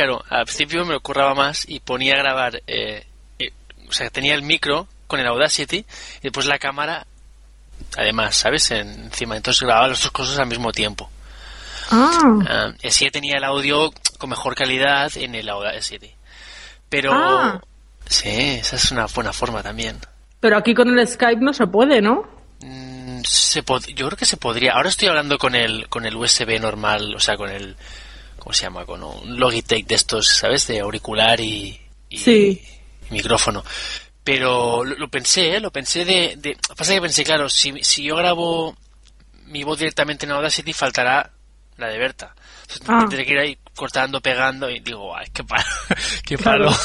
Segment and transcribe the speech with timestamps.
[0.00, 3.04] claro, al principio me lo curraba más y ponía a grabar, eh,
[3.38, 3.50] eh,
[3.88, 5.86] o sea, tenía el micro con el Audacity y
[6.22, 7.06] después la cámara,
[7.98, 8.70] además, ¿sabes?
[8.70, 11.10] Encima, entonces grababa las dos cosas al mismo tiempo.
[11.90, 16.10] Ah, Ah, ya tenía el audio con mejor calidad en el Audacity.
[16.88, 17.60] Pero, Ah.
[18.06, 18.28] sí,
[18.60, 19.98] esa es una buena forma también.
[20.40, 22.26] pero aquí con el Skype no se puede, ¿no?
[22.60, 24.72] Mm, Se pod- yo creo que se podría.
[24.72, 27.76] Ahora estoy hablando con el con el USB normal, o sea, con el
[28.40, 28.84] ¿cómo se llama?
[28.84, 30.66] Con un Logitech de estos, ¿sabes?
[30.66, 31.78] De auricular y,
[32.08, 32.60] y- Sí.
[33.08, 33.62] y micrófono.
[34.24, 35.60] Pero lo, lo pensé, ¿eh?
[35.60, 36.56] Lo pensé de, de...
[36.76, 38.76] Pasa que pensé, claro, si, si yo grabo
[39.46, 41.30] mi voz directamente en Audacity, faltará
[41.76, 42.34] la de Berta.
[42.62, 42.98] Entonces, Ah.
[43.00, 45.64] Tendré que ir ahí cortando, pegando y digo, ay, qué palo.
[46.26, 46.66] qué Claro.
[46.66, 46.76] palo.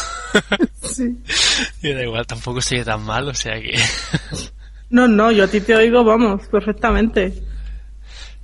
[0.84, 1.04] Sí.
[1.84, 3.78] y da igual, tampoco estoy tan mal, o sea que...
[4.90, 7.42] No, no, yo a ti te oigo, vamos, perfectamente.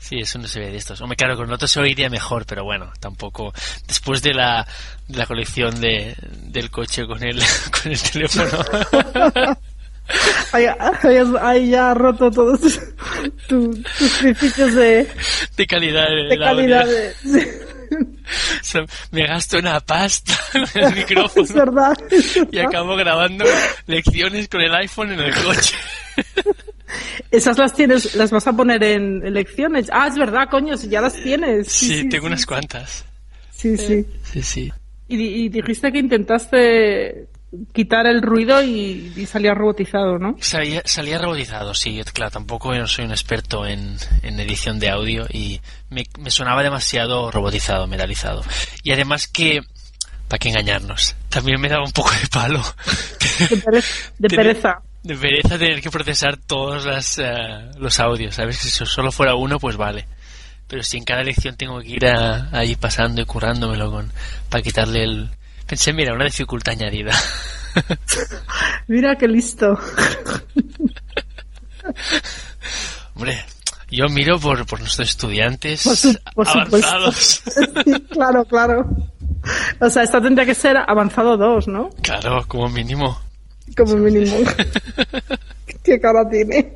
[0.04, 1.00] Sí, eso no se ve de estos.
[1.00, 3.54] Hombre, claro, con otro se oiría mejor, pero bueno, tampoco.
[3.88, 4.68] Después de la,
[5.08, 6.16] de la colección de,
[6.48, 7.40] del coche con el,
[7.84, 8.52] con el teléfono.
[10.52, 10.66] Ahí,
[11.42, 12.80] ahí ya has roto todos tus,
[13.48, 15.08] tu- tus principios de,
[15.56, 16.08] de calidad.
[16.30, 16.86] de calidad.
[16.86, 17.48] de- sí,
[18.60, 21.94] O sea, me gasto una pasta con el micrófono es verdad.
[22.10, 22.66] es y verdad.
[22.66, 23.46] acabo grabando
[23.86, 25.76] lecciones con el iPhone en el coche.
[27.32, 29.90] Esas las tienes, las vas a poner en elecciones.
[29.92, 31.68] Ah, es verdad, coño, si ya las tienes.
[31.68, 33.06] Sí, tengo unas cuantas.
[33.52, 34.06] Sí, sí.
[34.24, 34.74] Sí, sí.
[35.08, 37.28] Y, di- y dijiste que intentaste
[37.74, 40.38] quitar el ruido y, y salía robotizado, ¿no?
[40.40, 45.26] Salía, salía robotizado, sí, claro, tampoco no soy un experto en, en edición de audio
[45.30, 48.42] y me, me sonaba demasiado robotizado, metalizado.
[48.84, 49.60] Y además que,
[50.30, 52.64] para qué engañarnos, también me daba un poco de palo.
[53.50, 53.88] De, pereza.
[54.18, 54.82] de Tener- pereza.
[55.04, 58.58] De pereza tener que procesar todos las, eh, los audios, ¿sabes?
[58.58, 60.06] Si solo fuera uno, pues vale.
[60.68, 64.12] Pero si en cada lección tengo que ir a- ahí pasando y currándomelo con,
[64.50, 65.30] para quitarle el...
[65.68, 67.12] Pensé, mira, una dificultad añadida.
[68.88, 69.80] Mira qué listo.
[73.16, 73.44] Hombre,
[73.90, 76.88] yo miro por, por nuestros estudiantes Por, su- por supuesto.
[76.88, 77.42] avanzados.
[77.86, 78.86] Sí, claro, claro.
[79.80, 81.90] O sea, esta tendría que ser avanzado 2, ¿no?
[82.02, 83.20] Claro, como mínimo.
[83.76, 84.38] Como mínimo.
[85.84, 86.74] ¿Qué cara tiene?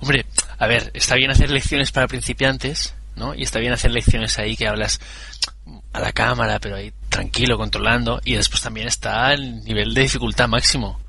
[0.00, 0.24] Hombre,
[0.58, 3.34] a ver, está bien hacer lecciones para principiantes, ¿no?
[3.34, 5.00] Y está bien hacer lecciones ahí que hablas
[5.92, 8.20] a la cámara, pero ahí tranquilo, controlando.
[8.24, 11.00] Y después también está el nivel de dificultad máximo,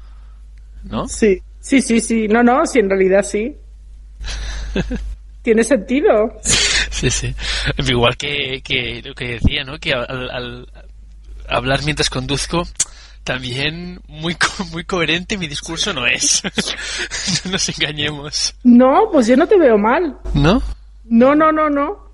[0.84, 1.08] ¿no?
[1.08, 2.28] Sí, sí, sí, sí.
[2.28, 3.56] No, no, sí, en realidad sí.
[5.42, 6.40] Tiene sentido.
[6.92, 7.34] Sí, sí.
[7.78, 9.80] Igual que, que lo que decía, ¿no?
[9.80, 10.68] Que al, al
[11.52, 12.64] hablar mientras conduzco,
[13.24, 16.42] también muy, co- muy coherente mi discurso no es.
[17.46, 18.56] no nos engañemos.
[18.64, 20.18] No, pues yo no te veo mal.
[20.34, 20.62] ¿No?
[21.06, 22.12] No, no, no, no.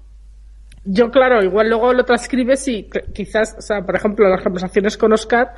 [0.89, 5.11] Yo, claro, igual luego lo transcribes y quizás, o sea, por ejemplo, las conversaciones con
[5.11, 5.55] Oscar,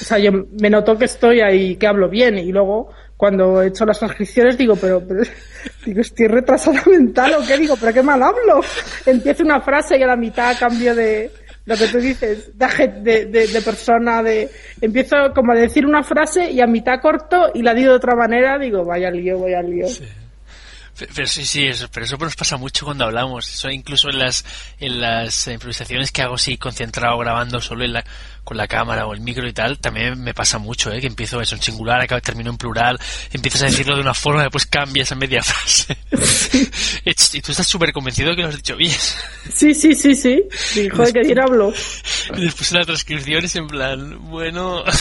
[0.00, 2.88] o sea, yo me noto que estoy ahí, que hablo bien, y luego
[3.18, 5.20] cuando he hecho las transcripciones digo, pero, pero
[5.84, 8.60] digo, estoy retrasada mental o qué digo, pero qué mal hablo.
[9.04, 11.30] Empiezo una frase y a la mitad cambio de
[11.66, 16.50] lo que tú dices, de, de, de, persona, de, empiezo como a decir una frase
[16.50, 19.86] y a mitad corto y la digo de otra manera, digo, vaya lío, vaya lío.
[20.96, 23.52] Pero sí, sí, eso, pero eso nos pasa mucho cuando hablamos.
[23.52, 24.44] Eso incluso en las,
[24.78, 28.04] en las improvisaciones que hago así concentrado grabando solo en la,
[28.44, 31.00] con la cámara o el micro y tal, también me pasa mucho, ¿eh?
[31.00, 33.00] Que empiezo eso en singular, acabo, termino en plural,
[33.32, 35.96] empiezas a decirlo de una forma, después cambias a media frase.
[37.04, 38.96] y tú estás súper convencido de que lo has dicho bien.
[39.52, 40.42] Sí, sí, sí, sí.
[40.74, 41.72] Dijo de que bien hablo.
[42.36, 44.84] Y después en la transcripción es en plan, bueno...